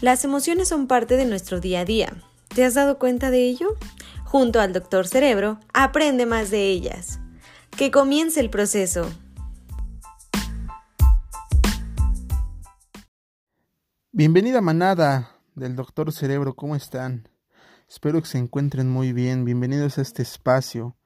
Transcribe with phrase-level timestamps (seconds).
[0.00, 2.22] Las emociones son parte de nuestro día a día.
[2.54, 3.74] ¿Te has dado cuenta de ello?
[4.24, 7.18] Junto al doctor Cerebro, aprende más de ellas.
[7.76, 9.10] Que comience el proceso.
[14.12, 17.28] Bienvenida manada del doctor Cerebro, ¿cómo están?
[17.88, 19.44] Espero que se encuentren muy bien.
[19.44, 20.96] Bienvenidos a este espacio,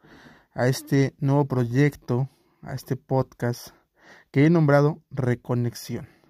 [0.52, 2.28] a este nuevo proyecto,
[2.60, 3.68] a este podcast
[4.30, 6.21] que he nombrado Reconexión.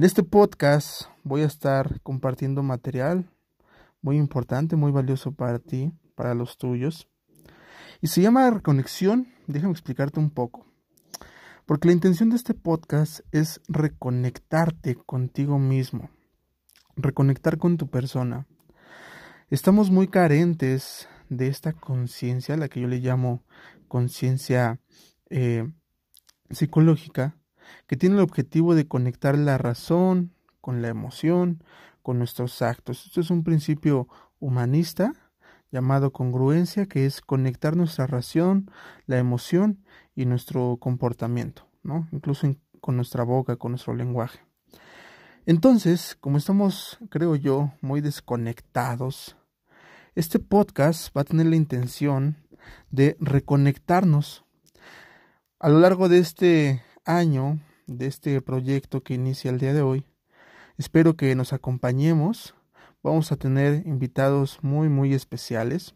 [0.00, 3.28] En este podcast voy a estar compartiendo material
[4.00, 7.06] muy importante, muy valioso para ti, para los tuyos.
[8.00, 9.28] Y se llama Reconexión.
[9.46, 10.64] Déjame explicarte un poco.
[11.66, 16.08] Porque la intención de este podcast es reconectarte contigo mismo,
[16.96, 18.46] reconectar con tu persona.
[19.50, 23.44] Estamos muy carentes de esta conciencia, la que yo le llamo
[23.86, 24.80] conciencia
[25.28, 25.70] eh,
[26.48, 27.36] psicológica,
[27.86, 31.62] que tiene el objetivo de conectar la razón con la emoción,
[32.02, 33.06] con nuestros actos.
[33.06, 35.12] Esto es un principio humanista
[35.70, 38.70] llamado congruencia, que es conectar nuestra razón,
[39.06, 42.08] la emoción y nuestro comportamiento, ¿no?
[42.12, 44.40] Incluso con nuestra boca, con nuestro lenguaje.
[45.46, 49.36] Entonces, como estamos, creo yo, muy desconectados,
[50.14, 52.36] este podcast va a tener la intención
[52.90, 54.44] de reconectarnos.
[55.58, 60.04] A lo largo de este año de este proyecto que inicia el día de hoy.
[60.78, 62.54] Espero que nos acompañemos.
[63.02, 65.94] Vamos a tener invitados muy, muy especiales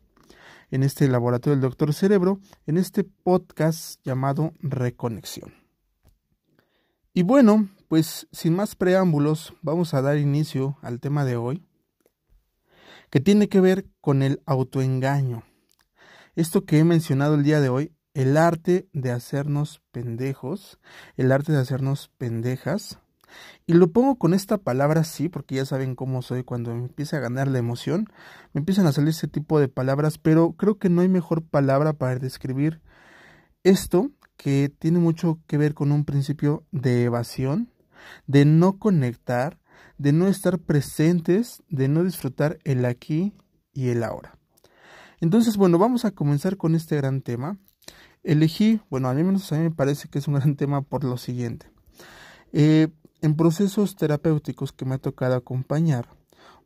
[0.70, 5.54] en este laboratorio del Doctor Cerebro, en este podcast llamado Reconexión.
[7.12, 11.64] Y bueno, pues sin más preámbulos, vamos a dar inicio al tema de hoy,
[13.08, 15.44] que tiene que ver con el autoengaño.
[16.34, 20.78] Esto que he mencionado el día de hoy el arte de hacernos pendejos,
[21.16, 23.00] el arte de hacernos pendejas.
[23.66, 27.16] Y lo pongo con esta palabra sí, porque ya saben cómo soy cuando me empieza
[27.16, 28.06] a ganar la emoción,
[28.52, 31.94] me empiezan a salir ese tipo de palabras, pero creo que no hay mejor palabra
[31.94, 32.80] para describir
[33.64, 37.72] esto que tiene mucho que ver con un principio de evasión,
[38.26, 39.58] de no conectar,
[39.98, 43.32] de no estar presentes, de no disfrutar el aquí
[43.72, 44.38] y el ahora.
[45.20, 47.58] Entonces, bueno, vamos a comenzar con este gran tema
[48.24, 51.04] Elegí, bueno, a mí menos a mí me parece que es un gran tema por
[51.04, 51.70] lo siguiente.
[52.52, 52.88] Eh,
[53.20, 56.08] en procesos terapéuticos que me ha tocado acompañar,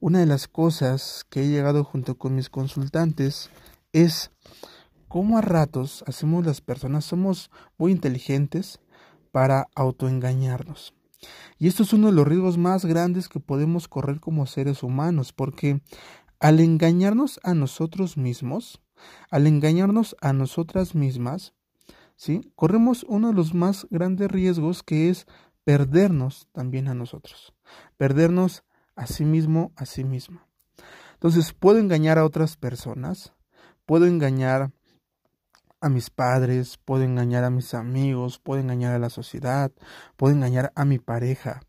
[0.01, 3.51] una de las cosas que he llegado junto con mis consultantes
[3.93, 4.31] es
[5.09, 8.81] cómo a ratos hacemos las personas, somos muy inteligentes
[9.33, 10.95] para autoengañarnos.
[11.59, 15.33] Y esto es uno de los riesgos más grandes que podemos correr como seres humanos,
[15.33, 15.81] porque
[16.39, 18.81] al engañarnos a nosotros mismos,
[19.31, 21.55] al engañarnos a nosotras mismas,
[22.17, 22.53] ¿sí?
[22.55, 25.27] corremos uno de los más grandes riesgos que es
[25.65, 27.55] perdernos también a nosotros,
[27.97, 28.65] perdernos
[28.97, 30.47] a sí mismo, a sí misma.
[31.15, 33.33] Entonces, puedo engañar a otras personas,
[33.87, 34.73] puedo engañar
[35.81, 39.73] a mis padres, puedo engañar a mis amigos, puedo engañar a la sociedad,
[40.17, 41.61] puedo engañar a mi pareja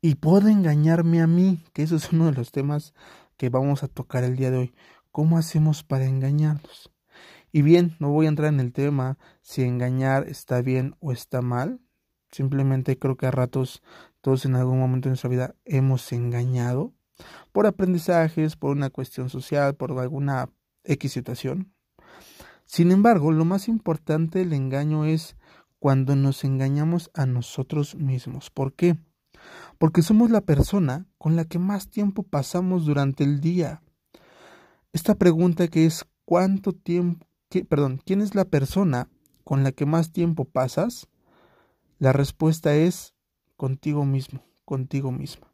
[0.00, 2.94] y puedo engañarme a mí, que eso es uno de los temas
[3.36, 4.74] que vamos a tocar el día de hoy.
[5.16, 6.92] ¿Cómo hacemos para engañarnos?
[7.50, 11.40] Y bien, no voy a entrar en el tema si engañar está bien o está
[11.40, 11.80] mal.
[12.30, 13.82] Simplemente creo que a ratos
[14.20, 16.92] todos en algún momento de nuestra vida hemos engañado
[17.52, 20.50] por aprendizajes, por una cuestión social, por alguna
[20.84, 21.72] X situación.
[22.66, 25.38] Sin embargo, lo más importante del engaño es
[25.78, 28.50] cuando nos engañamos a nosotros mismos.
[28.50, 28.98] ¿Por qué?
[29.78, 33.80] Porque somos la persona con la que más tiempo pasamos durante el día.
[34.96, 37.26] Esta pregunta que es ¿cuánto tiempo,
[37.68, 39.10] perdón, quién es la persona
[39.44, 41.06] con la que más tiempo pasas?
[41.98, 43.14] La respuesta es
[43.58, 45.52] contigo mismo, contigo misma.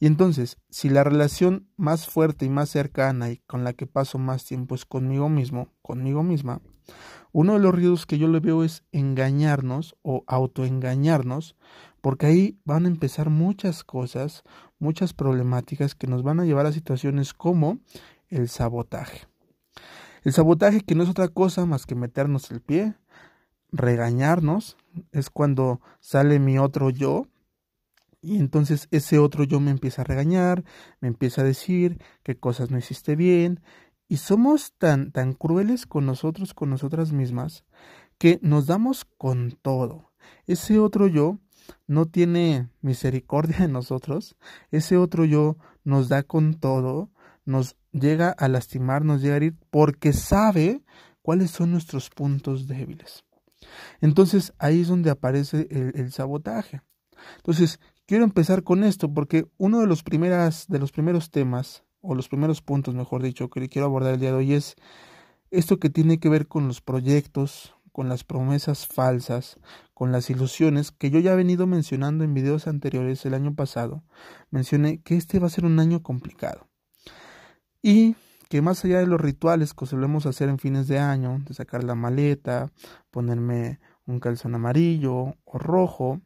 [0.00, 4.18] Y entonces, si la relación más fuerte y más cercana y con la que paso
[4.18, 6.60] más tiempo es conmigo mismo, conmigo misma,
[7.30, 11.54] uno de los riesgos que yo le veo es engañarnos o autoengañarnos,
[12.00, 14.42] porque ahí van a empezar muchas cosas,
[14.80, 17.78] muchas problemáticas que nos van a llevar a situaciones como
[18.28, 19.26] el sabotaje.
[20.24, 22.94] El sabotaje que no es otra cosa más que meternos el pie,
[23.70, 24.76] regañarnos,
[25.12, 27.26] es cuando sale mi otro yo
[28.20, 30.64] y entonces ese otro yo me empieza a regañar,
[31.00, 33.60] me empieza a decir qué cosas no hiciste bien
[34.08, 37.64] y somos tan tan crueles con nosotros, con nosotras mismas,
[38.18, 40.12] que nos damos con todo.
[40.46, 41.38] Ese otro yo
[41.86, 44.36] no tiene misericordia de nosotros,
[44.70, 47.10] ese otro yo nos da con todo,
[47.46, 50.84] nos llega a lastimar, nos llega a herir, porque sabe
[51.22, 53.24] cuáles son nuestros puntos débiles.
[54.00, 56.82] Entonces ahí es donde aparece el, sabotaje.
[57.38, 62.14] Entonces, quiero empezar con esto porque uno de los, primeras, de los primeros temas, o
[62.14, 64.76] los primeros puntos, mejor dicho, que quiero abordar el día de hoy es
[65.50, 69.58] esto que tiene que ver con los proyectos, con las promesas falsas,
[69.94, 74.04] con las ilusiones que yo ya he venido mencionando en videos anteriores el año pasado.
[74.50, 76.68] Mencioné que este va a ser un año complicado.
[77.86, 78.16] Y
[78.48, 81.84] que más allá de los rituales que solemos hacer en fines de año, de sacar
[81.84, 82.72] la maleta,
[83.12, 86.20] ponerme un calzón amarillo o rojo,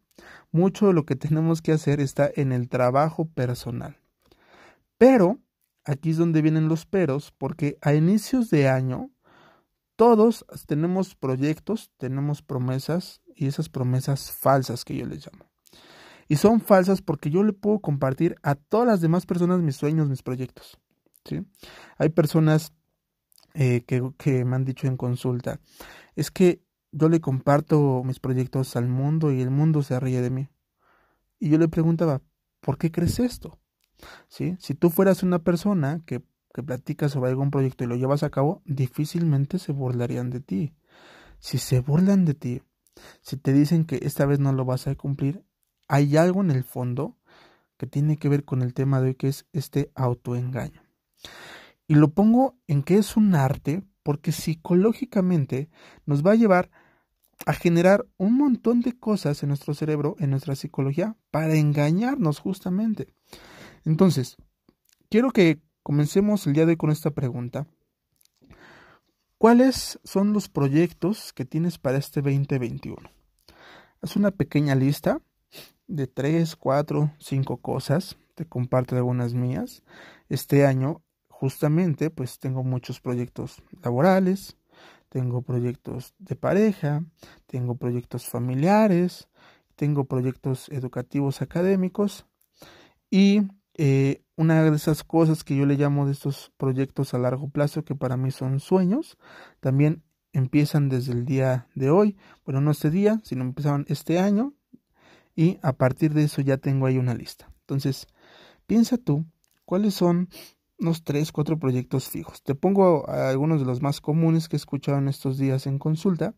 [0.52, 3.98] mucho de lo que tenemos que hacer está en el trabajo personal.
[4.96, 5.38] Pero,
[5.84, 9.10] aquí es donde vienen los peros, porque a inicios de año
[9.96, 15.44] todos tenemos proyectos, tenemos promesas y esas promesas falsas que yo les llamo.
[16.26, 20.08] Y son falsas porque yo le puedo compartir a todas las demás personas mis sueños,
[20.08, 20.78] mis proyectos.
[21.24, 21.42] ¿Sí?
[21.98, 22.72] Hay personas
[23.54, 25.60] eh, que, que me han dicho en consulta,
[26.16, 26.62] es que
[26.92, 30.48] yo le comparto mis proyectos al mundo y el mundo se ríe de mí.
[31.38, 32.20] Y yo le preguntaba,
[32.60, 33.58] ¿por qué crees esto?
[34.28, 34.56] ¿Sí?
[34.58, 36.22] Si tú fueras una persona que
[36.52, 40.74] que platicas sobre algún proyecto y lo llevas a cabo, difícilmente se burlarían de ti.
[41.38, 42.62] Si se burlan de ti,
[43.22, 45.44] si te dicen que esta vez no lo vas a cumplir,
[45.88, 47.16] hay algo en el fondo
[47.76, 50.82] que tiene que ver con el tema de hoy que es este autoengaño.
[51.86, 55.68] Y lo pongo en que es un arte porque psicológicamente
[56.06, 56.70] nos va a llevar
[57.46, 63.14] a generar un montón de cosas en nuestro cerebro, en nuestra psicología, para engañarnos justamente.
[63.84, 64.36] Entonces,
[65.08, 67.66] quiero que Comencemos el día de hoy con esta pregunta.
[69.38, 73.10] ¿Cuáles son los proyectos que tienes para este 2021?
[74.02, 75.22] Haz una pequeña lista
[75.86, 78.18] de 3, 4, 5 cosas.
[78.34, 79.82] Te comparto algunas mías.
[80.28, 81.02] Este año,
[81.40, 84.58] justamente, pues tengo muchos proyectos laborales,
[85.08, 87.02] tengo proyectos de pareja,
[87.46, 89.26] tengo proyectos familiares,
[89.74, 92.26] tengo proyectos educativos académicos
[93.10, 93.40] y
[93.72, 97.86] eh, una de esas cosas que yo le llamo de estos proyectos a largo plazo
[97.86, 99.16] que para mí son sueños,
[99.60, 100.02] también
[100.34, 104.52] empiezan desde el día de hoy, bueno, no este día, sino empezaban este año
[105.34, 107.50] y a partir de eso ya tengo ahí una lista.
[107.60, 108.08] Entonces,
[108.66, 109.24] piensa tú
[109.64, 110.28] cuáles son
[110.80, 112.42] los tres, cuatro proyectos fijos.
[112.42, 116.34] Te pongo algunos de los más comunes que he escuchado en estos días en consulta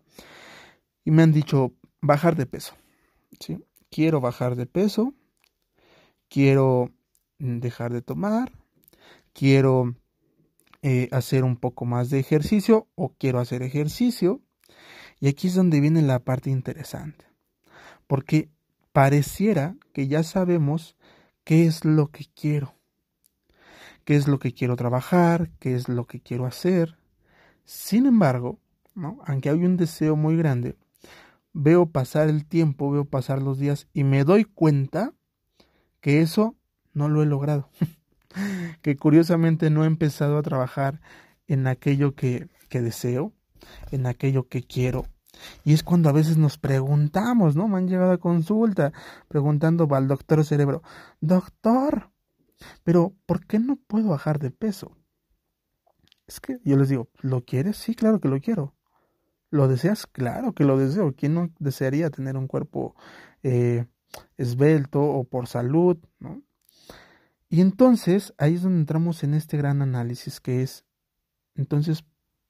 [1.05, 2.75] y me han dicho bajar de peso.
[3.41, 3.65] ¿sí?
[3.91, 5.15] Quiero bajar de peso,
[6.29, 6.91] quiero
[7.39, 8.53] dejar de tomar,
[9.33, 9.95] quiero
[10.83, 14.41] eh, hacer un poco más de ejercicio o quiero hacer ejercicio.
[15.21, 17.27] Y aquí es donde viene la parte interesante,
[18.09, 18.51] porque
[18.93, 20.97] pareciera que ya sabemos
[21.45, 22.75] qué es lo que quiero,
[24.05, 26.97] qué es lo que quiero trabajar, qué es lo que quiero hacer.
[27.65, 28.59] Sin embargo,
[28.95, 29.21] ¿no?
[29.27, 30.77] aunque hay un deseo muy grande,
[31.53, 35.13] veo pasar el tiempo, veo pasar los días y me doy cuenta
[36.01, 36.57] que eso
[36.93, 37.71] no lo he logrado.
[38.83, 41.01] que curiosamente no he empezado a trabajar
[41.47, 43.33] en aquello que, que deseo,
[43.91, 45.07] en aquello que quiero.
[45.65, 47.69] Y es cuando a veces nos preguntamos, ¿no?
[47.69, 48.93] Me han llegado a consulta
[49.29, 50.83] preguntando al doctor cerebro,
[51.21, 52.12] doctor,
[52.85, 54.97] pero ¿por qué no puedo bajar de peso?
[56.27, 57.77] Es que yo les digo, ¿lo quieres?
[57.77, 58.75] Sí, claro que lo quiero.
[59.51, 60.07] ¿Lo deseas?
[60.07, 61.15] Claro que lo deseo.
[61.15, 62.97] ¿Quién no desearía tener un cuerpo
[63.43, 63.87] eh,
[64.39, 65.99] esbelto o por salud?
[66.19, 66.43] ¿no?
[67.53, 70.87] Y entonces ahí es donde entramos en este gran análisis que es,
[71.55, 72.03] entonces,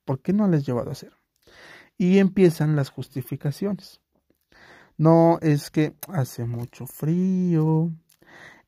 [0.04, 1.12] ¿por qué no les has llevado a hacer?
[1.98, 4.00] Y empiezan las justificaciones.
[4.96, 7.90] No es que hace mucho frío,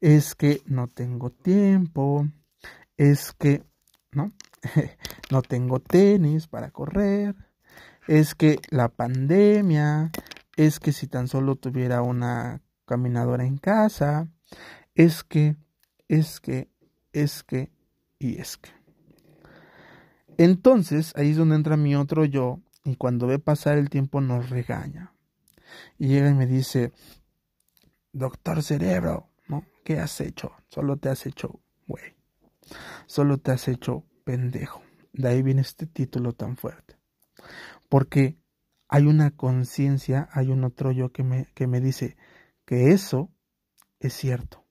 [0.05, 2.29] es que no tengo tiempo,
[2.99, 3.65] es que,
[4.13, 4.33] ¿no?
[5.31, 7.35] no tengo tenis para correr,
[8.07, 10.11] es que la pandemia,
[10.57, 14.29] es que si tan solo tuviera una caminadora en casa,
[14.95, 15.57] es que
[16.07, 16.69] es que,
[17.15, 17.73] es que
[18.19, 18.69] y es que.
[20.37, 24.51] Entonces, ahí es donde entra mi otro yo y cuando ve pasar el tiempo nos
[24.51, 25.15] regaña.
[25.99, 26.93] Y llega y me dice,
[28.13, 29.31] doctor cerebro.
[29.85, 30.53] ¿Qué has hecho?
[30.69, 32.17] Solo te has hecho, güey.
[33.07, 34.83] Solo te has hecho pendejo.
[35.13, 36.97] De ahí viene este título tan fuerte.
[37.89, 38.39] Porque
[38.89, 42.17] hay una conciencia, hay un otro yo que me, que me dice
[42.65, 43.31] que eso
[44.01, 44.65] es cierto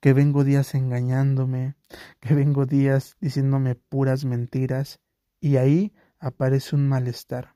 [0.00, 1.74] que vengo días engañándome,
[2.20, 5.00] que vengo días diciéndome puras mentiras,
[5.40, 7.54] y ahí aparece un malestar,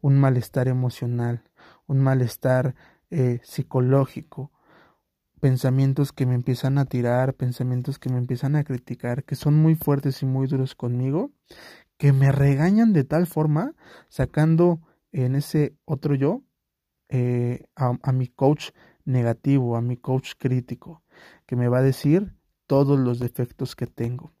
[0.00, 1.44] un malestar emocional,
[1.86, 2.74] un malestar
[3.10, 4.52] eh, psicológico,
[5.44, 9.74] pensamientos que me empiezan a tirar, pensamientos que me empiezan a criticar, que son muy
[9.74, 11.32] fuertes y muy duros conmigo,
[11.98, 13.74] que me regañan de tal forma,
[14.08, 14.80] sacando
[15.12, 16.40] en ese otro yo,
[17.10, 18.70] eh, a mi coach
[19.04, 21.02] negativo, a mi coach crítico,
[21.44, 22.34] que me va a decir
[22.66, 24.32] todos los defectos que tengo,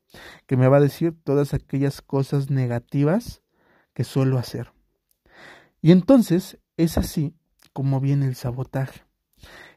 [0.46, 3.42] que me va a decir todas aquellas cosas negativas
[3.92, 4.72] que suelo hacer.
[5.82, 7.34] Y entonces es así
[7.74, 9.02] como viene el sabotaje.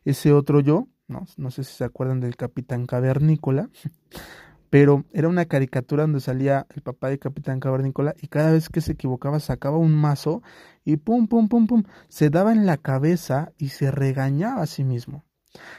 [0.05, 3.69] Ese otro yo, no, no sé si se acuerdan del capitán cavernícola,
[4.69, 8.81] pero era una caricatura donde salía el papá de Capitán Cavernícola y cada vez que
[8.81, 10.41] se equivocaba sacaba un mazo
[10.83, 14.83] y pum, pum, pum, pum, se daba en la cabeza y se regañaba a sí
[14.83, 15.23] mismo.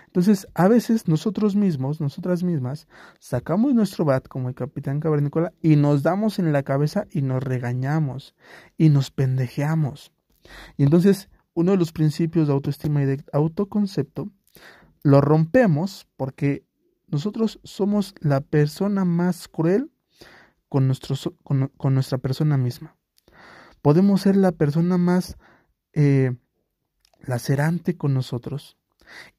[0.06, 2.88] Entonces, a veces nosotros mismos, nosotras mismas,
[3.20, 7.42] sacamos nuestro bat como el Capitán Cavernícola y nos damos en la cabeza y nos
[7.42, 8.34] regañamos
[8.76, 10.12] y nos pendejeamos.
[10.76, 14.30] Y entonces, uno de los principios de autoestima y de autoconcepto
[15.02, 16.64] lo rompemos porque
[17.06, 19.90] nosotros somos la persona más cruel
[20.68, 20.92] con,
[21.76, 22.96] con, nuestra persona misma.
[23.80, 25.38] Podemos ser la persona más
[25.94, 26.36] eh,
[27.20, 28.76] lacerante con nosotros.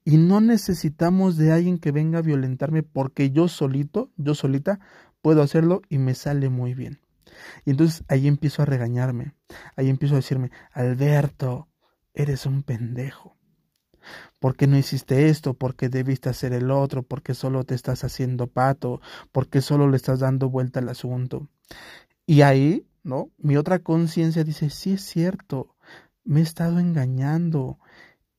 [0.04, 4.80] Y no necesitamos de alguien que venga a violentarme porque yo solito, yo solita,
[5.22, 7.00] puedo hacerlo y me sale muy bien.
[7.66, 9.36] Y entonces ahí empiezo a regañarme.
[9.76, 11.68] Ahí empiezo a decirme, Alberto,
[12.14, 13.39] eres un pendejo.
[14.40, 15.54] ¿Por qué no hiciste esto?
[15.54, 17.04] ¿Por qué debiste hacer el otro?
[17.04, 19.02] ¿Por qué solo te estás haciendo pato?
[19.32, 21.50] ¿Por qué solo le estás dando vuelta al asunto?
[22.26, 23.32] Y ahí, ¿no?
[23.38, 25.76] Mi otra conciencia dice, sí es cierto,
[26.24, 27.80] me he estado engañando.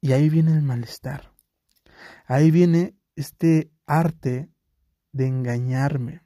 [0.00, 1.34] Y ahí viene el malestar.
[2.26, 4.48] Ahí viene este arte
[5.12, 6.22] de engañarme.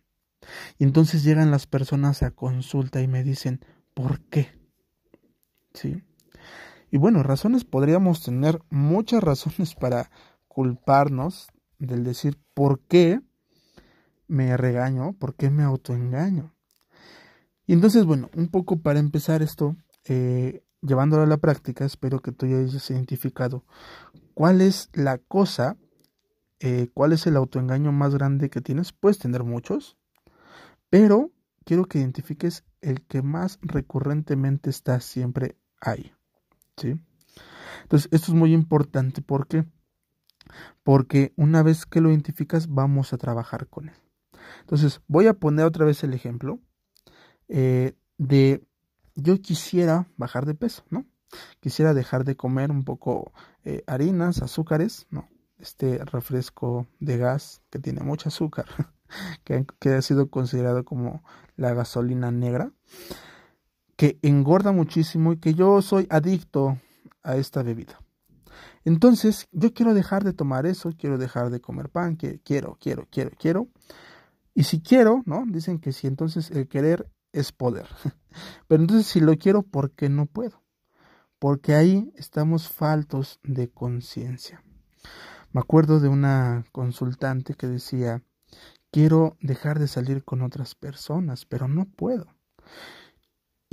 [0.79, 3.65] Y entonces llegan las personas a consulta y me dicen,
[3.95, 4.53] ¿por qué?
[5.73, 6.03] ¿Sí?
[6.95, 10.13] Y bueno, razones podríamos tener muchas razones para
[10.47, 11.49] culparnos
[11.81, 13.21] del decir por qué
[14.29, 16.55] me regaño, por qué me autoengaño.
[17.67, 19.75] Y entonces, bueno, un poco para empezar esto,
[20.05, 23.65] eh, llevándolo a la práctica, espero que tú ya hayas identificado
[24.33, 25.77] cuál es la cosa,
[26.61, 28.93] eh, cuál es el autoengaño más grande que tienes.
[28.93, 29.97] Puedes tener muchos,
[30.91, 31.33] pero
[31.65, 36.14] quiero que identifiques el que más recurrentemente está siempre ahí.
[36.77, 36.99] ¿Sí?
[37.83, 39.23] Entonces, esto es muy importante.
[39.23, 39.47] ¿Por?
[40.83, 43.97] Porque una vez que lo identificas, vamos a trabajar con él.
[44.61, 46.61] Entonces, voy a poner otra vez el ejemplo
[47.49, 48.67] eh, de
[49.15, 51.07] yo quisiera bajar de peso, ¿no?
[51.61, 53.33] Quisiera dejar de comer un poco
[53.65, 55.29] eh, harinas, azúcares, ¿no?
[55.59, 58.67] Este refresco de gas que tiene mucho azúcar,
[59.45, 61.23] que, que ha sido considerado como
[61.57, 62.73] la gasolina negra
[63.97, 66.79] que engorda muchísimo y que yo soy adicto
[67.23, 68.01] a esta bebida.
[68.85, 73.07] Entonces, yo quiero dejar de tomar eso, quiero dejar de comer pan, que quiero, quiero,
[73.11, 73.69] quiero, quiero.
[74.55, 75.45] Y si quiero, ¿no?
[75.47, 77.87] Dicen que si entonces el querer es poder.
[78.69, 80.63] Pero entonces si lo quiero, ¿por qué no puedo?
[81.39, 84.63] Porque ahí estamos faltos de conciencia.
[85.53, 88.23] Me acuerdo de una consultante que decía,
[88.91, 92.27] quiero dejar de salir con otras personas, pero no puedo.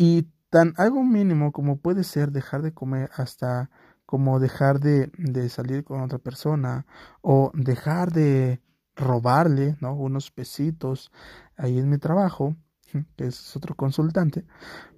[0.02, 3.70] Y tan algo mínimo como puede ser dejar de comer hasta
[4.08, 6.88] como dejar de, de salir con otra persona
[7.22, 8.64] o dejar de
[8.96, 9.94] robarle ¿no?
[9.94, 11.12] unos pesitos
[11.56, 12.56] ahí en mi trabajo,
[13.16, 14.48] que es otro consultante,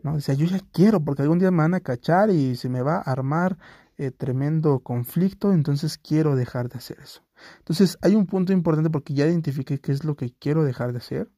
[0.03, 0.15] ¿no?
[0.15, 2.95] Decía, yo ya quiero, porque algún día me van a cachar y se me va
[2.95, 3.57] a armar
[3.97, 7.25] eh, tremendo conflicto, entonces quiero dejar de hacer eso.
[7.57, 10.99] Entonces hay un punto importante porque ya identifiqué qué es lo que quiero dejar de
[10.99, 11.29] hacer,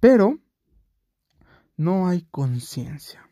[0.00, 0.38] pero
[1.76, 3.28] no hay conciencia.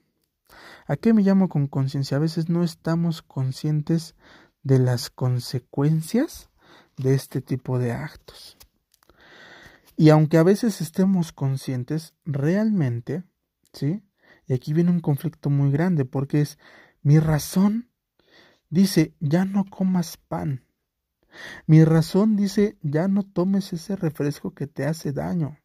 [0.86, 2.16] ¿A qué me llamo con conciencia?
[2.16, 4.14] A veces no estamos conscientes
[4.62, 6.50] de las consecuencias
[6.96, 8.56] de este tipo de actos.
[9.96, 13.24] Y aunque a veces estemos conscientes, realmente,
[13.72, 14.02] ¿sí?
[14.46, 16.58] Y aquí viene un conflicto muy grande porque es
[17.02, 17.88] mi razón
[18.72, 20.64] dice, ya no comas pan.
[21.66, 25.58] Mi razón dice, ya no tomes ese refresco que te hace daño.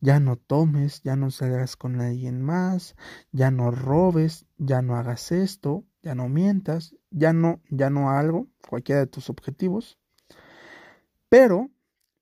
[0.00, 2.96] Ya no tomes, ya no salgas con alguien más,
[3.32, 8.48] ya no robes, ya no hagas esto, ya no mientas, ya no, ya no algo,
[8.68, 9.98] cualquiera de tus objetivos.
[11.28, 11.70] Pero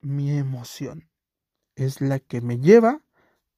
[0.00, 1.08] mi emoción
[1.74, 3.02] es la que me lleva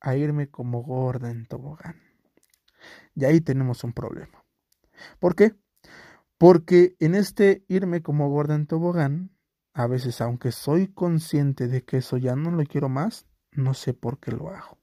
[0.00, 2.00] a irme como gorda en tobogán.
[3.14, 4.45] Y ahí tenemos un problema.
[5.18, 5.54] ¿Por qué?
[6.37, 9.30] Porque en este irme como gorda en tobogán,
[9.73, 13.26] a veces aunque soy consciente de que eso ya no lo quiero más,
[13.59, 14.79] no sé por qué lo hago.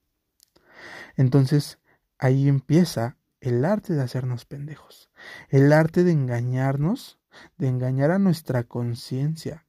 [1.16, 1.80] Entonces,
[2.18, 5.10] ahí empieza el arte de hacernos pendejos,
[5.50, 7.20] el arte de engañarnos,
[7.58, 9.66] de engañar a nuestra conciencia.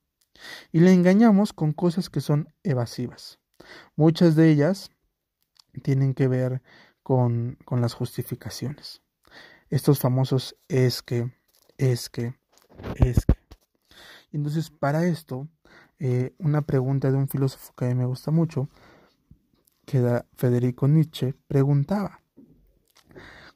[0.71, 3.39] Y le engañamos con cosas que son evasivas.
[3.95, 4.91] Muchas de ellas
[5.83, 6.63] tienen que ver
[7.03, 9.03] con, con las justificaciones.
[9.71, 11.33] Estos famosos es que,
[11.79, 12.35] es que,
[12.97, 13.35] es que.
[14.33, 15.49] Entonces, para esto,
[15.99, 18.69] eh, una pregunta de un filósofo que a mí me gusta mucho,
[19.87, 22.21] que Federico Nietzsche, preguntaba,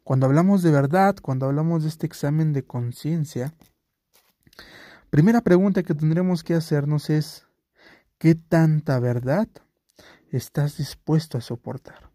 [0.04, 3.52] cuando hablamos de verdad, cuando hablamos de este examen de conciencia,
[5.10, 7.46] primera pregunta que tendremos que hacernos es,
[8.18, 9.48] ¿qué tanta verdad
[10.30, 12.10] estás dispuesto a soportar?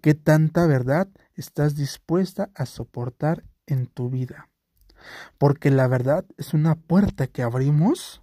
[0.00, 4.48] ¿Qué tanta verdad estás dispuesta a soportar en tu vida?
[5.38, 8.22] Porque la verdad es una puerta que abrimos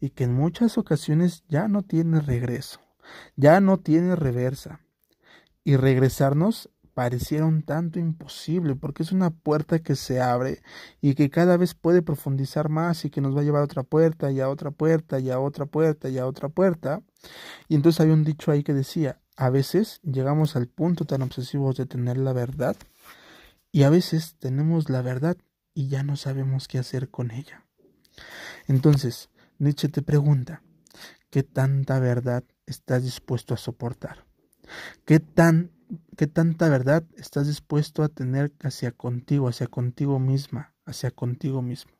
[0.00, 2.80] y que en muchas ocasiones ya no tiene regreso,
[3.36, 4.80] ya no tiene reversa.
[5.64, 10.62] Y regresarnos pareciera un tanto imposible porque es una puerta que se abre
[11.00, 13.82] y que cada vez puede profundizar más y que nos va a llevar a otra
[13.82, 17.02] puerta y a otra puerta y a otra puerta y a otra puerta.
[17.68, 21.76] Y entonces hay un dicho ahí que decía, a veces llegamos al punto tan obsesivos
[21.76, 22.76] de tener la verdad
[23.72, 25.36] y a veces tenemos la verdad
[25.72, 27.64] y ya no sabemos qué hacer con ella.
[28.66, 30.62] Entonces, Nietzsche te pregunta,
[31.30, 34.26] ¿qué tanta verdad estás dispuesto a soportar?
[35.04, 35.72] ¿Qué, tan,
[36.16, 41.92] ¿Qué tanta verdad estás dispuesto a tener hacia contigo, hacia contigo misma, hacia contigo mismo?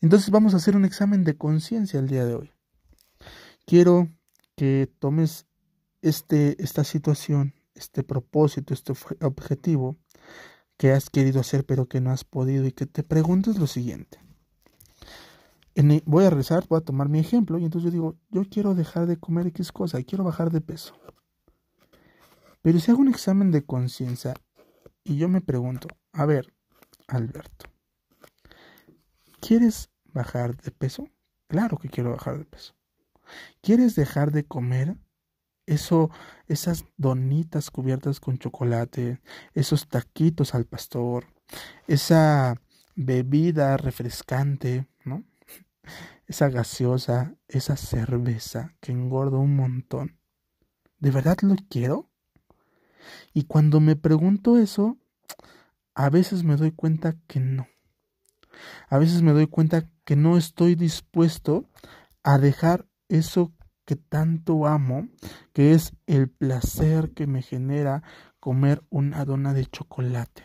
[0.00, 2.52] Entonces vamos a hacer un examen de conciencia el día de hoy.
[3.64, 4.08] Quiero
[4.56, 5.46] que tomes
[6.02, 9.96] este, esta situación, este propósito, este objetivo
[10.76, 14.18] que has querido hacer pero que no has podido y que te preguntes lo siguiente.
[16.04, 19.06] Voy a rezar, voy a tomar mi ejemplo y entonces yo digo, yo quiero dejar
[19.06, 20.94] de comer X cosa y quiero bajar de peso.
[22.62, 24.34] Pero si hago un examen de conciencia
[25.04, 26.54] y yo me pregunto, a ver,
[27.08, 27.66] Alberto,
[29.40, 31.08] ¿quieres bajar de peso?
[31.48, 32.74] Claro que quiero bajar de peso.
[33.60, 34.96] ¿Quieres dejar de comer?
[35.66, 36.10] Eso,
[36.48, 39.20] esas donitas cubiertas con chocolate,
[39.54, 41.26] esos taquitos al pastor,
[41.86, 42.56] esa
[42.94, 44.86] bebida refrescante.
[46.26, 50.18] Esa gaseosa, esa cerveza que engorda un montón.
[50.98, 52.10] ¿De verdad lo quiero?
[53.34, 54.98] Y cuando me pregunto eso,
[55.94, 57.66] a veces me doy cuenta que no.
[58.88, 61.68] A veces me doy cuenta que no estoy dispuesto
[62.22, 63.52] a dejar eso
[63.84, 65.08] que tanto amo,
[65.52, 68.02] que es el placer que me genera
[68.40, 70.44] comer una dona de chocolate.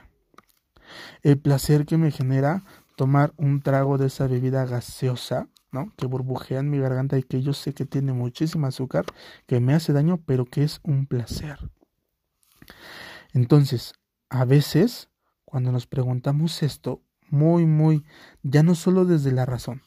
[1.21, 2.63] El placer que me genera
[2.97, 5.93] tomar un trago de esa bebida gaseosa, ¿no?
[5.95, 9.05] Que burbujea en mi garganta y que yo sé que tiene muchísimo azúcar,
[9.45, 11.59] que me hace daño, pero que es un placer.
[13.33, 13.93] Entonces,
[14.29, 15.09] a veces,
[15.45, 18.03] cuando nos preguntamos esto, muy, muy,
[18.41, 19.83] ya no solo desde la razón,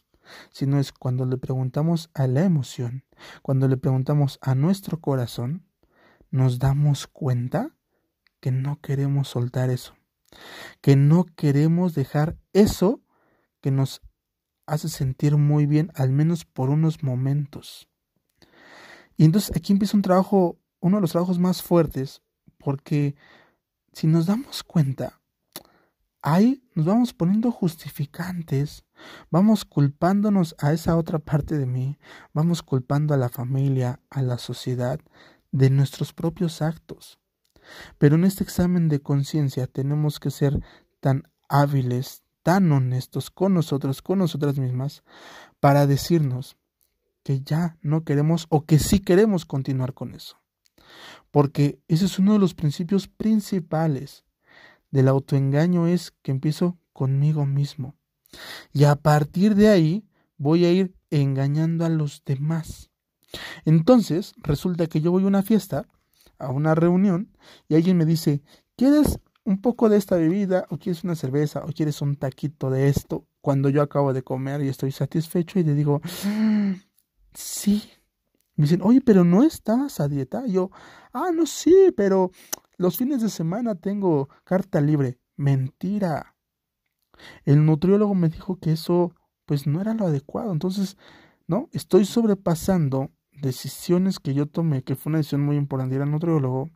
[0.53, 3.05] sino es cuando le preguntamos a la emoción,
[3.43, 5.67] cuando le preguntamos a nuestro corazón,
[6.31, 7.75] nos damos cuenta
[8.39, 9.97] que no queremos soltar eso,
[10.81, 13.03] que no queremos dejar eso
[13.61, 14.03] que nos
[14.67, 17.89] hace sentir muy bien, al menos por unos momentos.
[19.17, 22.23] Y entonces aquí empieza un trabajo, uno de los trabajos más fuertes,
[22.59, 23.17] porque
[23.93, 25.21] si nos damos cuenta,
[26.23, 28.85] ahí nos vamos poniendo justificantes,
[29.31, 31.99] vamos culpándonos a esa otra parte de mí,
[32.33, 35.01] vamos culpando a la familia, a la sociedad,
[35.53, 37.19] de nuestros propios actos.
[37.99, 40.61] Pero en este examen de conciencia tenemos que ser
[41.01, 45.03] tan hábiles, tan honestos con nosotros, con nosotras mismas,
[45.61, 46.57] para decirnos
[47.23, 50.39] que ya no queremos o que sí queremos continuar con eso.
[51.31, 54.25] Porque ese es uno de los principios principales
[54.91, 57.95] del autoengaño es que empiezo conmigo mismo.
[58.73, 60.05] Y a partir de ahí
[60.37, 62.91] voy a ir engañando a los demás.
[63.65, 65.87] Entonces, resulta que yo voy a una fiesta,
[66.41, 67.37] a una reunión,
[67.69, 68.43] y alguien me dice,
[68.77, 70.67] ¿quieres un poco de esta bebida?
[70.71, 71.65] ¿O quieres una cerveza?
[71.65, 73.27] ¿O quieres un taquito de esto?
[73.41, 76.01] Cuando yo acabo de comer y estoy satisfecho y le digo,
[77.35, 77.91] sí.
[78.57, 80.47] Me dicen, oye, pero no estás a dieta.
[80.47, 80.71] Yo,
[81.13, 82.31] ah, no, sí, pero
[82.77, 85.19] los fines de semana tengo carta libre.
[85.37, 86.37] Mentira.
[87.45, 89.15] El nutriólogo me dijo que eso
[89.47, 90.53] pues no era lo adecuado.
[90.53, 90.97] Entonces,
[91.47, 91.69] ¿no?
[91.73, 96.71] Estoy sobrepasando decisiones que yo tomé, que fue una decisión muy importante ir al nutriólogo,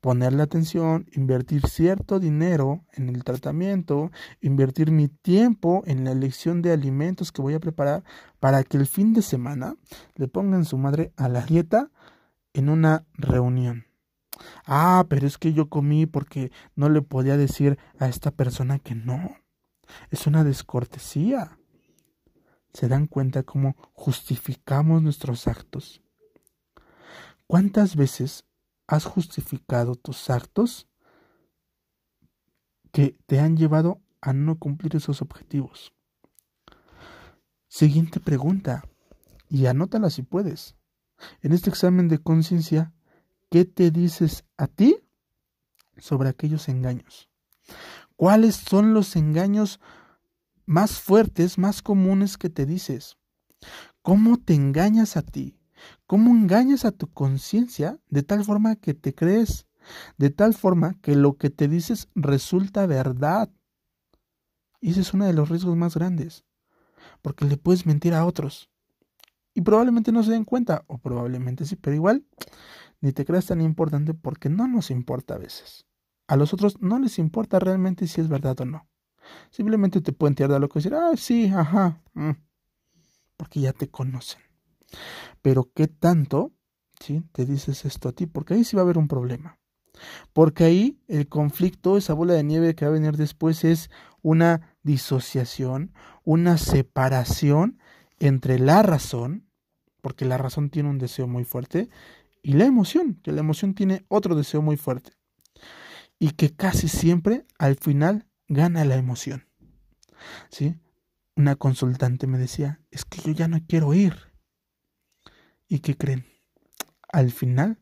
[0.00, 6.72] ponerle atención, invertir cierto dinero en el tratamiento, invertir mi tiempo en la elección de
[6.72, 8.02] alimentos que voy a preparar
[8.38, 9.76] para que el fin de semana
[10.14, 11.90] le pongan su madre a la dieta
[12.54, 13.86] en una reunión.
[14.64, 18.94] Ah, pero es que yo comí porque no le podía decir a esta persona que
[18.94, 19.36] no.
[20.10, 21.58] Es una descortesía.
[22.72, 26.02] ¿Se dan cuenta cómo justificamos nuestros actos?
[27.46, 28.44] ¿Cuántas veces
[28.86, 30.88] has justificado tus actos
[32.92, 35.92] que te han llevado a no cumplir esos objetivos?
[37.68, 38.84] Siguiente pregunta,
[39.48, 40.76] y anótala si puedes.
[41.42, 42.94] En este examen de conciencia,
[43.50, 44.96] ¿qué te dices a ti
[45.98, 47.28] sobre aquellos engaños?
[48.16, 49.80] ¿Cuáles son los engaños
[50.70, 53.18] más fuertes, más comunes que te dices?
[54.02, 55.58] ¿Cómo te engañas a ti?
[56.06, 59.66] ¿Cómo engañas a tu conciencia de tal forma que te crees?
[60.16, 63.50] De tal forma que lo que te dices resulta verdad.
[64.80, 66.44] Y ese es uno de los riesgos más grandes,
[67.20, 68.70] porque le puedes mentir a otros.
[69.52, 72.24] Y probablemente no se den cuenta, o probablemente sí, pero igual
[73.00, 75.84] ni te creas tan importante porque no nos importa a veces.
[76.28, 78.88] A los otros no les importa realmente si es verdad o no.
[79.50, 82.30] Simplemente te pueden tirar de loco y decir, ah, sí, ajá, mm",
[83.36, 84.40] porque ya te conocen.
[85.42, 86.52] Pero ¿qué tanto
[87.00, 87.22] ¿sí?
[87.32, 88.26] te dices esto a ti?
[88.26, 89.58] Porque ahí sí va a haber un problema.
[90.32, 93.90] Porque ahí el conflicto, esa bola de nieve que va a venir después es
[94.22, 95.92] una disociación,
[96.24, 97.78] una separación
[98.18, 99.46] entre la razón,
[100.00, 101.88] porque la razón tiene un deseo muy fuerte,
[102.42, 105.12] y la emoción, que la emoción tiene otro deseo muy fuerte.
[106.18, 109.46] Y que casi siempre al final gana la emoción.
[110.50, 110.76] ¿Sí?
[111.36, 114.14] Una consultante me decía, es que yo ya no quiero ir.
[115.68, 116.26] ¿Y qué creen?
[117.10, 117.78] Al final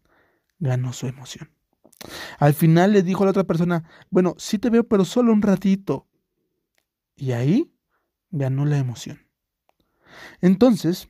[0.60, 1.50] ganó su emoción.
[2.38, 5.42] Al final le dijo a la otra persona, bueno, sí te veo, pero solo un
[5.42, 6.06] ratito.
[7.16, 7.74] Y ahí
[8.30, 9.26] ganó la emoción.
[10.40, 11.08] Entonces,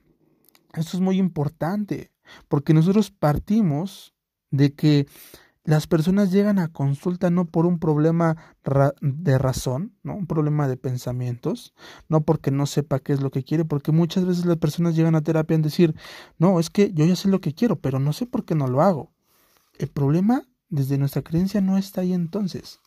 [0.75, 2.13] esto es muy importante,
[2.47, 4.15] porque nosotros partimos
[4.51, 5.07] de que
[5.69, 8.39] las personas llegan a consulta no por un problema
[9.03, 10.17] de razón, ¿no?
[10.17, 11.75] un problema de pensamientos,
[12.09, 15.15] no porque no sepa qué es lo que quiere, porque muchas veces las personas llegan
[15.15, 15.95] a terapia en decir,
[16.39, 18.67] no, es que yo ya sé lo que quiero, pero no sé por qué no
[18.67, 19.13] lo hago.
[19.79, 22.81] El problema desde nuestra creencia no está ahí entonces.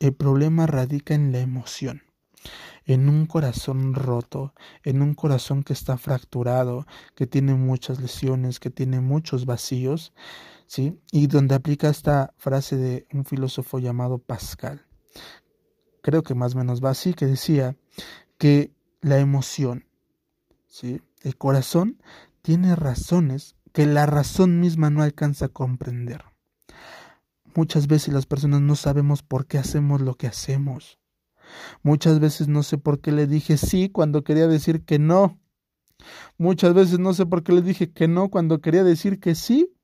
[0.00, 2.00] El problema radica en la emoción
[2.86, 8.70] en un corazón roto, en un corazón que está fracturado, que tiene muchas lesiones, que
[8.70, 10.12] tiene muchos vacíos,
[10.66, 10.98] ¿sí?
[11.12, 14.86] Y donde aplica esta frase de un filósofo llamado Pascal.
[16.02, 17.76] Creo que más o menos va así, que decía
[18.38, 19.86] que la emoción,
[20.68, 21.00] ¿sí?
[21.22, 22.00] El corazón
[22.42, 26.24] tiene razones que la razón misma no alcanza a comprender.
[27.54, 30.98] Muchas veces las personas no sabemos por qué hacemos lo que hacemos.
[31.82, 35.38] Muchas veces no sé por qué le dije sí cuando quería decir que no.
[36.38, 39.75] Muchas veces no sé por qué le dije que no cuando quería decir que sí.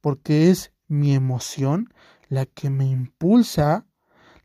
[0.00, 1.92] Porque es mi emoción
[2.28, 3.86] la que me impulsa,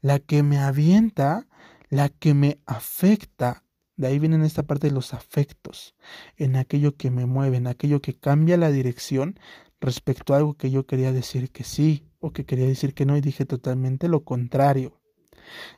[0.02, 1.48] la que me avienta,
[1.90, 3.64] la que me afecta.
[3.96, 5.96] De ahí viene esta parte de los afectos,
[6.38, 9.40] en aquello que me mueve, en aquello que cambia la dirección
[9.80, 13.18] respecto a algo que yo quería decir que sí o que quería decir que no
[13.18, 15.02] y dije totalmente lo contrario.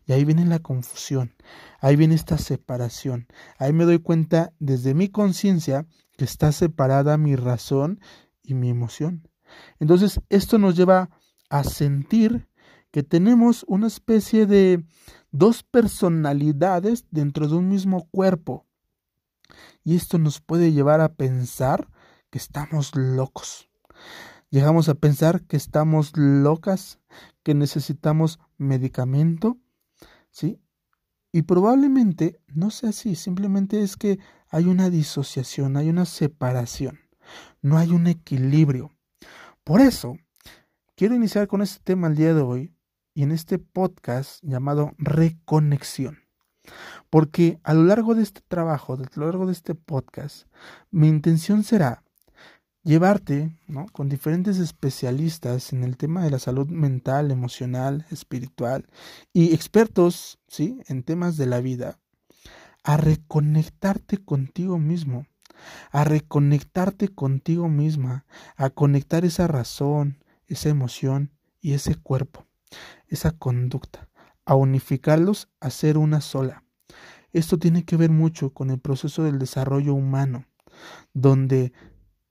[0.06, 1.36] Y ahí viene la confusión,
[1.80, 3.28] ahí viene esta separación.
[3.58, 5.88] Ahí me doy cuenta desde mi conciencia
[6.18, 8.00] que está separada mi razón
[8.44, 9.28] y mi emoción.
[9.80, 11.10] Entonces, esto nos lleva
[11.50, 12.48] a sentir
[12.92, 14.86] que tenemos una especie de
[15.32, 18.68] dos personalidades dentro de un mismo cuerpo.
[19.84, 21.90] Y esto nos puede llevar a pensar
[22.30, 23.70] que estamos locos.
[24.50, 27.00] Llegamos a pensar que estamos locas,
[27.42, 29.58] que necesitamos medicamento,
[30.30, 30.60] ¿sí?
[31.32, 37.00] Y probablemente no sea así, simplemente es que hay una disociación, hay una separación,
[37.64, 38.92] no hay un equilibrio.
[39.64, 40.18] Por eso,
[40.98, 42.76] quiero iniciar con este tema el día de hoy
[43.14, 46.20] y en este podcast llamado Reconexión.
[47.10, 50.48] Porque a lo largo de este trabajo, a lo largo de este podcast,
[50.92, 52.04] mi intención será
[52.84, 53.86] llevarte ¿no?
[53.94, 58.86] con diferentes especialistas en el tema de la salud mental, emocional, espiritual
[59.32, 60.82] y expertos ¿sí?
[60.90, 62.00] en temas de la vida,
[62.84, 65.26] a reconectarte contigo mismo,
[65.92, 72.46] a reconectarte contigo misma, a conectar esa razón, esa emoción y ese cuerpo,
[73.08, 74.10] esa conducta,
[74.46, 76.64] a unificarlos a ser una sola.
[77.32, 80.46] Esto tiene que ver mucho con el proceso del desarrollo humano,
[81.14, 81.74] donde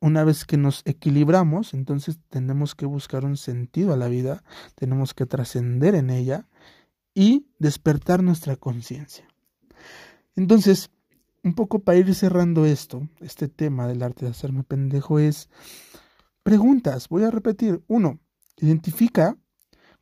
[0.00, 4.42] una vez que nos equilibramos, entonces tenemos que buscar un sentido a la vida,
[4.74, 6.48] tenemos que trascender en ella
[7.14, 9.28] y despertar nuestra conciencia.
[10.34, 10.90] Entonces,
[11.44, 15.48] un poco para ir cerrando esto, este tema del arte de hacerme pendejo es
[16.42, 17.08] preguntas.
[17.08, 17.82] Voy a repetir.
[17.88, 18.20] Uno,
[18.58, 19.36] identifica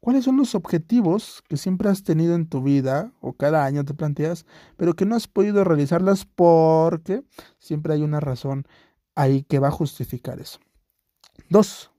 [0.00, 3.94] cuáles son los objetivos que siempre has tenido en tu vida o cada año te
[3.94, 4.44] planteas,
[4.76, 7.24] pero que no has podido realizarlas porque
[7.58, 8.66] siempre hay una razón
[9.14, 10.58] ahí que va a justificar eso.
[11.48, 11.90] Dos,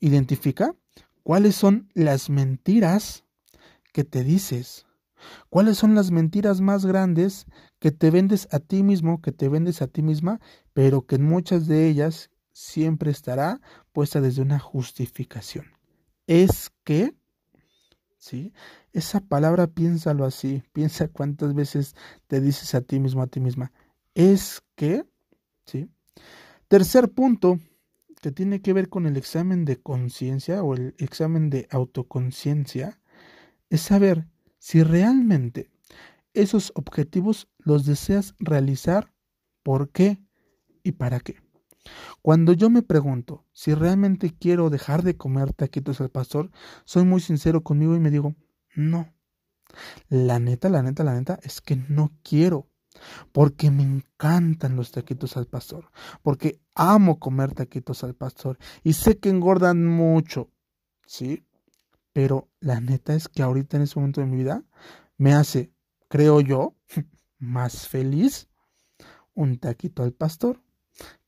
[0.00, 0.74] identifica
[1.22, 3.24] cuáles son las mentiras
[3.92, 4.86] que te dices
[5.48, 7.46] ¿Cuáles son las mentiras más grandes
[7.78, 10.40] que te vendes a ti mismo, que te vendes a ti misma,
[10.72, 13.60] pero que en muchas de ellas siempre estará
[13.92, 15.66] puesta desde una justificación?
[16.26, 17.14] Es que,
[18.18, 18.52] ¿sí?
[18.92, 21.94] Esa palabra piénsalo así, piensa cuántas veces
[22.26, 23.72] te dices a ti mismo, a ti misma.
[24.14, 25.04] Es que,
[25.66, 25.90] ¿sí?
[26.68, 27.60] Tercer punto
[28.22, 32.98] que tiene que ver con el examen de conciencia o el examen de autoconciencia
[33.68, 34.26] es saber
[34.58, 35.70] si realmente
[36.36, 39.12] esos objetivos los deseas realizar,
[39.62, 40.22] por qué
[40.82, 41.36] y para qué.
[42.22, 46.50] Cuando yo me pregunto si realmente quiero dejar de comer taquitos al pastor,
[46.84, 48.34] soy muy sincero conmigo y me digo,
[48.74, 49.12] no.
[50.08, 52.68] La neta, la neta, la neta es que no quiero.
[53.32, 55.90] Porque me encantan los taquitos al pastor.
[56.22, 58.58] Porque amo comer taquitos al pastor.
[58.82, 60.50] Y sé que engordan mucho.
[61.06, 61.46] ¿Sí?
[62.12, 64.64] Pero la neta es que ahorita en ese momento de mi vida
[65.18, 65.72] me hace,
[66.08, 66.74] creo yo,
[67.38, 68.48] más feliz
[69.34, 70.62] un taquito al pastor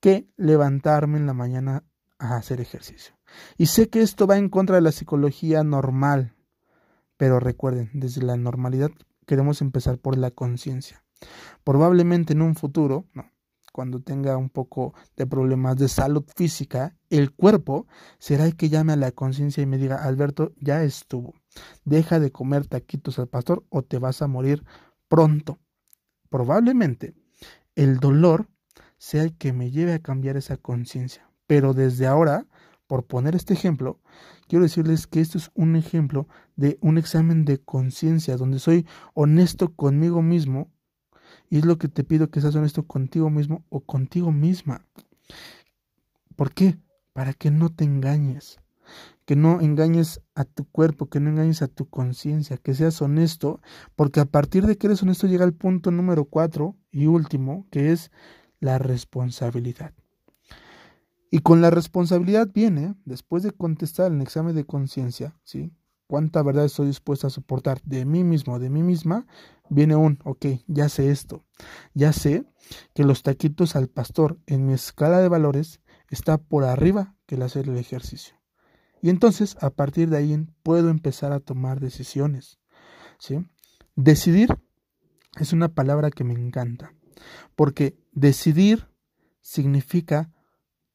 [0.00, 1.84] que levantarme en la mañana
[2.18, 3.14] a hacer ejercicio.
[3.56, 6.34] Y sé que esto va en contra de la psicología normal,
[7.16, 8.90] pero recuerden, desde la normalidad
[9.26, 11.04] queremos empezar por la conciencia.
[11.64, 13.06] Probablemente en un futuro,
[13.72, 17.86] cuando tenga un poco de problemas de salud física, el cuerpo
[18.18, 21.34] será el que llame a la conciencia y me diga, Alberto, ya estuvo,
[21.84, 24.64] deja de comer taquitos al pastor o te vas a morir
[25.08, 25.58] pronto.
[26.28, 27.14] Probablemente
[27.74, 28.48] el dolor
[28.98, 31.30] sea el que me lleve a cambiar esa conciencia.
[31.46, 32.46] Pero desde ahora,
[32.86, 34.00] por poner este ejemplo,
[34.48, 39.74] quiero decirles que esto es un ejemplo de un examen de conciencia, donde soy honesto
[39.74, 40.70] conmigo mismo,
[41.50, 44.84] y es lo que te pido que seas honesto contigo mismo o contigo misma.
[46.36, 46.78] ¿Por qué?
[47.12, 48.58] Para que no te engañes,
[49.28, 53.60] que no engañes a tu cuerpo, que no engañes a tu conciencia, que seas honesto,
[53.94, 57.92] porque a partir de que eres honesto llega el punto número cuatro y último, que
[57.92, 58.10] es
[58.58, 59.92] la responsabilidad.
[61.30, 65.74] Y con la responsabilidad viene, después de contestar el examen de conciencia, ¿sí?
[66.06, 69.26] ¿Cuánta verdad estoy dispuesta a soportar de mí mismo, de mí misma?
[69.68, 71.44] Viene un, ok, ya sé esto.
[71.92, 72.46] Ya sé
[72.94, 77.42] que los taquitos al pastor en mi escala de valores está por arriba que el
[77.42, 78.37] hacer el ejercicio.
[79.02, 82.58] Y entonces, a partir de ahí, puedo empezar a tomar decisiones.
[83.18, 83.44] ¿sí?
[83.94, 84.56] Decidir
[85.38, 86.92] es una palabra que me encanta.
[87.54, 88.88] Porque decidir
[89.40, 90.32] significa,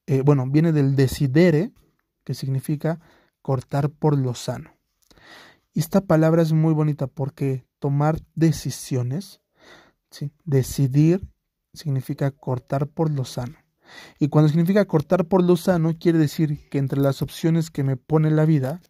[0.07, 1.73] eh, bueno, viene del decidere,
[2.23, 2.99] que significa
[3.41, 4.71] cortar por lo sano.
[5.73, 9.41] Y esta palabra es muy bonita porque tomar decisiones,
[10.11, 10.31] ¿sí?
[10.45, 11.27] decidir
[11.73, 13.62] significa cortar por lo sano.
[14.19, 17.97] Y cuando significa cortar por lo sano, quiere decir que entre las opciones que me
[17.97, 18.81] pone la vida,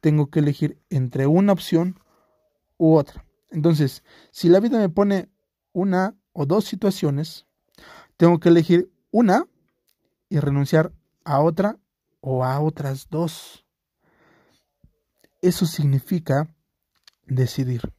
[0.00, 1.98] tengo que elegir entre una opción
[2.78, 3.24] u otra.
[3.50, 5.28] Entonces, si la vida me pone
[5.72, 7.46] una o dos situaciones,
[8.16, 9.46] tengo que elegir una
[10.28, 10.92] y renunciar
[11.24, 11.78] a otra
[12.20, 13.64] o a otras dos.
[15.42, 16.54] Eso significa
[17.26, 17.92] decidir.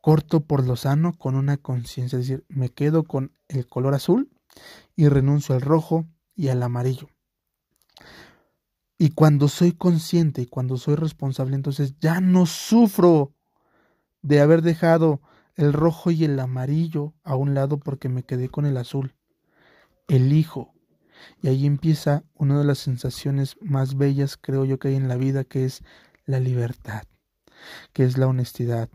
[0.00, 4.30] Corto por lo sano con una conciencia, es decir, me quedo con el color azul
[4.96, 7.08] y renuncio al rojo y al amarillo.
[8.98, 13.34] Y cuando soy consciente y cuando soy responsable, entonces ya no sufro
[14.22, 15.20] de haber dejado
[15.54, 19.14] el rojo y el amarillo a un lado porque me quedé con el azul.
[20.08, 20.74] Elijo.
[21.42, 25.16] Y ahí empieza una de las sensaciones más bellas, creo yo, que hay en la
[25.16, 25.82] vida, que es
[26.24, 27.04] la libertad,
[27.92, 28.90] que es la honestidad,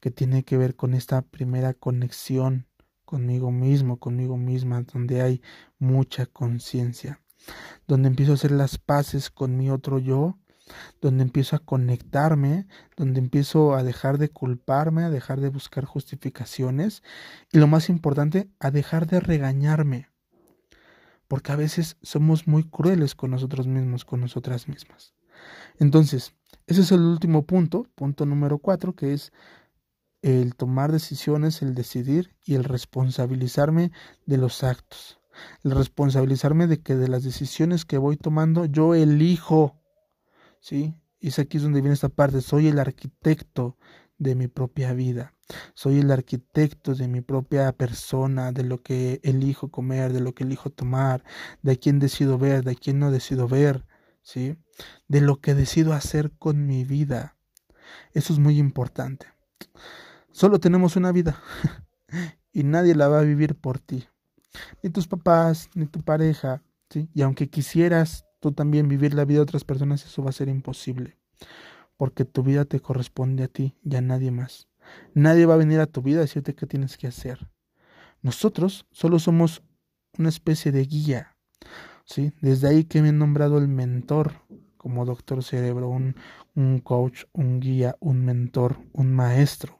[0.00, 2.66] que tiene que ver con esta primera conexión
[3.08, 5.40] conmigo mismo, conmigo misma, donde hay
[5.78, 7.22] mucha conciencia,
[7.86, 10.36] donde empiezo a hacer las paces con mi otro yo,
[11.00, 12.66] donde empiezo a conectarme,
[12.98, 17.02] donde empiezo a dejar de culparme, a dejar de buscar justificaciones
[17.50, 20.10] y lo más importante, a dejar de regañarme.
[21.28, 25.14] Porque a veces somos muy crueles con nosotros mismos, con nosotras mismas.
[25.78, 26.34] Entonces,
[26.66, 29.32] ese es el último punto, punto número cuatro, que es
[30.22, 33.92] el tomar decisiones, el decidir y el responsabilizarme
[34.26, 35.20] de los actos.
[35.62, 39.78] El responsabilizarme de que de las decisiones que voy tomando yo elijo
[40.60, 40.94] ¿sí?
[41.20, 43.76] Y es aquí donde viene esta parte, soy el arquitecto
[44.18, 45.34] de mi propia vida,
[45.74, 50.44] soy el arquitecto de mi propia persona, de lo que elijo comer, de lo que
[50.44, 51.24] elijo tomar,
[51.62, 53.84] de a quién decido ver, de a quién no decido ver,
[54.22, 54.56] ¿sí?
[55.08, 57.36] De lo que decido hacer con mi vida.
[58.12, 59.26] Eso es muy importante.
[60.38, 61.42] Solo tenemos una vida
[62.52, 64.06] y nadie la va a vivir por ti.
[64.84, 67.08] Ni tus papás, ni tu pareja, ¿sí?
[67.12, 70.48] Y aunque quisieras tú también vivir la vida de otras personas, eso va a ser
[70.48, 71.18] imposible.
[71.96, 74.68] Porque tu vida te corresponde a ti y a nadie más.
[75.12, 77.50] Nadie va a venir a tu vida a decirte qué tienes que hacer.
[78.22, 79.64] Nosotros solo somos
[80.18, 81.36] una especie de guía.
[82.04, 82.32] ¿sí?
[82.40, 84.34] Desde ahí que me he nombrado el mentor
[84.76, 86.14] como doctor cerebro, un,
[86.54, 89.77] un coach, un guía, un mentor, un maestro,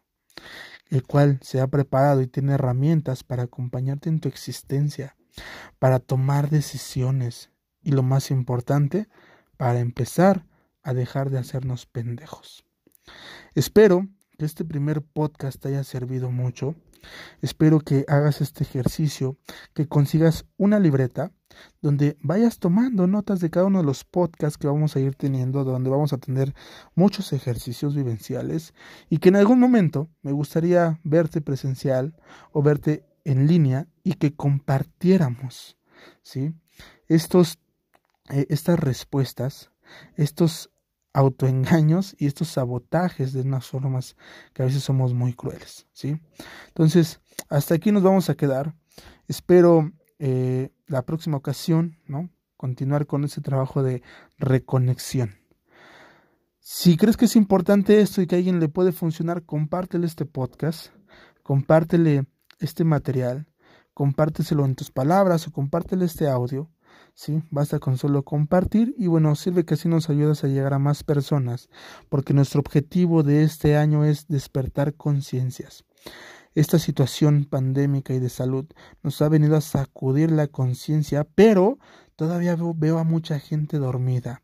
[0.91, 5.17] el cual se ha preparado y tiene herramientas para acompañarte en tu existencia,
[5.79, 7.51] para tomar decisiones
[7.83, 9.09] y lo más importante,
[9.57, 10.47] para empezar
[10.83, 12.65] a dejar de hacernos pendejos.
[13.55, 16.75] Espero que este primer podcast te haya servido mucho.
[17.43, 19.37] Espero que hagas este ejercicio,
[19.75, 21.33] que consigas una libreta
[21.81, 25.65] donde vayas tomando notas de cada uno de los podcasts que vamos a ir teniendo,
[25.65, 26.55] donde vamos a tener
[26.95, 28.75] muchos ejercicios vivenciales
[29.09, 32.15] y que en algún momento me gustaría verte presencial
[32.53, 35.77] o verte en línea y que compartiéramos,
[36.23, 36.55] ¿sí?
[37.09, 37.59] Estos,
[38.31, 39.71] eh, estas respuestas,
[40.17, 40.71] estos
[41.19, 44.17] autoengaños y estos sabotajes de unas formas
[44.53, 46.17] que a veces somos muy crueles, ¿sí?
[46.69, 48.75] Entonces, hasta aquí nos vamos a quedar.
[49.27, 52.31] Espero eh, la próxima ocasión, ¿no?
[52.57, 54.03] Continuar con ese trabajo de
[54.39, 55.35] reconexión.
[56.61, 60.25] Si crees que es importante esto y que a alguien le puede funcionar, compártele este
[60.25, 60.93] podcast,
[61.43, 62.27] compártele
[62.61, 63.49] este material,
[63.93, 66.71] compárteselo en tus palabras o compártele este audio
[67.15, 67.43] ¿sí?
[67.51, 71.05] Basta con solo compartir y bueno, sirve que así nos ayudas a llegar a más
[71.05, 71.69] personas,
[72.09, 75.85] porque nuestro objetivo de este año es despertar conciencias.
[76.55, 78.67] Esta situación pandémica y de salud
[79.03, 81.79] nos ha venido a sacudir la conciencia, pero
[82.17, 84.43] todavía veo, veo, a mucha gente dormida.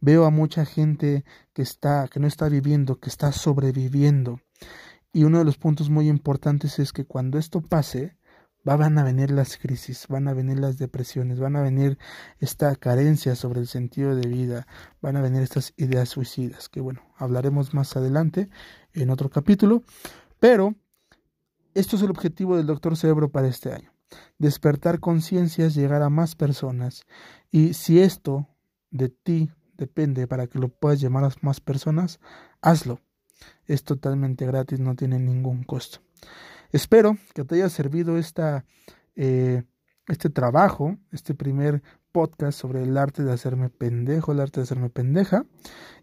[0.00, 4.40] Veo a mucha gente que está que no está viviendo, que está sobreviviendo.
[5.12, 8.16] Y uno de los puntos muy importantes es que cuando esto pase,
[8.64, 11.98] van a venir las crisis, van a venir las depresiones, van a venir
[12.40, 14.66] esta carencia sobre el sentido de vida,
[15.02, 18.48] van a venir estas ideas suicidas, que bueno, hablaremos más adelante
[18.92, 19.82] en otro capítulo,
[20.40, 20.74] pero
[21.74, 23.92] esto es el objetivo del doctor Cerebro para este año,
[24.38, 27.04] despertar conciencias, llegar a más personas,
[27.50, 28.48] y si esto
[28.90, 32.20] de ti depende para que lo puedas llamar a más personas,
[32.62, 33.00] hazlo.
[33.66, 35.98] Es totalmente gratis, no tiene ningún costo.
[36.74, 38.64] Espero que te haya servido esta,
[39.14, 39.62] eh,
[40.08, 44.90] este trabajo, este primer podcast sobre el arte de hacerme pendejo, el arte de hacerme
[44.90, 45.46] pendeja.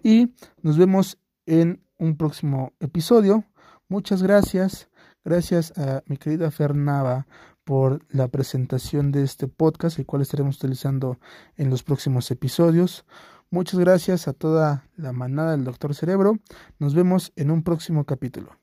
[0.02, 3.44] Y nos vemos en un próximo episodio.
[3.90, 4.88] Muchas gracias.
[5.26, 7.28] Gracias a mi querida Fernava
[7.66, 11.20] por la presentación de este podcast, el cual estaremos utilizando
[11.58, 13.04] en los próximos episodios.
[13.50, 16.40] Muchas gracias a toda la manada del Doctor Cerebro.
[16.80, 18.61] Nos vemos en un próximo capítulo.